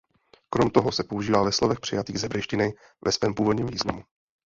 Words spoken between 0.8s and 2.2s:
se používá ve slovech přejatých